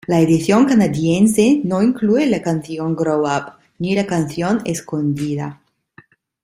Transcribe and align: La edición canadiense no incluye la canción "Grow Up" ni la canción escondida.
La 0.07 0.19
edición 0.19 0.65
canadiense 0.65 1.61
no 1.63 1.83
incluye 1.83 2.25
la 2.25 2.41
canción 2.41 2.95
"Grow 2.95 3.21
Up" 3.27 3.53
ni 3.77 3.93
la 3.93 4.07
canción 4.07 4.59
escondida. 4.65 5.61